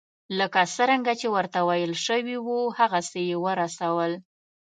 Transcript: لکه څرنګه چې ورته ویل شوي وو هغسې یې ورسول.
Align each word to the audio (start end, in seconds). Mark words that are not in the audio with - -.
لکه 0.39 0.61
څرنګه 0.75 1.13
چې 1.19 1.27
ورته 1.35 1.59
ویل 1.67 1.93
شوي 2.05 2.37
وو 2.45 2.59
هغسې 2.77 3.21
یې 3.29 3.37
ورسول. 3.45 4.11